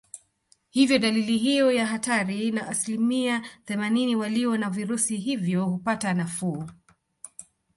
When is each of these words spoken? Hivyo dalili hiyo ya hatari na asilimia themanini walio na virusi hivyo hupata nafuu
Hivyo 0.69 0.99
dalili 0.99 1.37
hiyo 1.37 1.71
ya 1.71 1.85
hatari 1.87 2.51
na 2.51 2.67
asilimia 2.67 3.45
themanini 3.65 4.15
walio 4.15 4.57
na 4.57 4.69
virusi 4.69 5.17
hivyo 5.17 5.65
hupata 5.65 6.13
nafuu 6.13 6.67